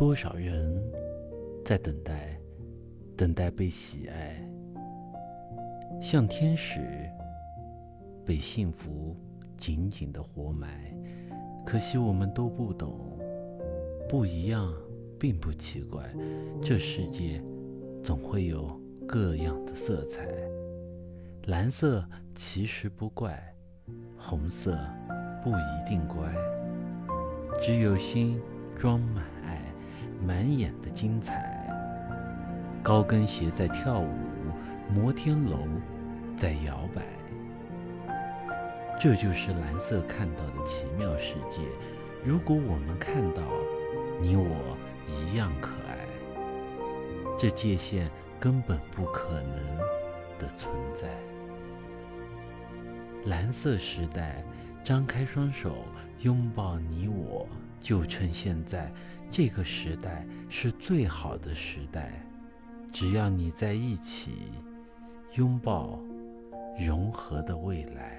[0.00, 0.82] 多少人
[1.62, 2.34] 在等待，
[3.18, 4.42] 等待被喜爱，
[6.00, 6.80] 像天使
[8.24, 9.14] 被幸福
[9.58, 10.90] 紧紧的活埋。
[11.66, 13.18] 可惜我们都不懂，
[14.08, 14.72] 不一样
[15.18, 16.02] 并不奇怪，
[16.62, 17.38] 这世界
[18.02, 20.26] 总会有各样的色彩。
[21.44, 22.02] 蓝色
[22.34, 23.38] 其实不怪，
[24.16, 24.78] 红色
[25.44, 26.34] 不一定乖。
[27.60, 28.40] 只有心
[28.74, 29.26] 装满，
[30.30, 31.44] 满眼的精彩。
[32.84, 34.14] 高跟鞋在跳舞，
[34.88, 35.58] 摩天楼
[36.36, 37.02] 在摇摆。
[39.00, 41.62] 这就是蓝色看到的奇妙世界。
[42.24, 43.42] 如果我们看到
[44.22, 44.76] 你我
[45.08, 45.98] 一样可爱，
[47.36, 48.08] 这界限
[48.38, 49.76] 根本不可能
[50.38, 51.08] 的存在。
[53.24, 54.44] 蓝色时代，
[54.84, 55.84] 张开双手
[56.20, 57.48] 拥抱你我，
[57.80, 58.92] 就趁现在。
[59.30, 62.10] 这个时代是最好的时代，
[62.92, 64.32] 只要你在一起，
[65.34, 66.00] 拥抱
[66.84, 68.18] 融合的未来。